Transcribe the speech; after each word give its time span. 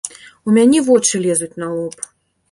У 0.51 0.53
мяне 0.57 0.79
вочы 0.87 1.21
лезуць 1.25 1.57
на 1.65 1.69
лоб! 1.75 2.01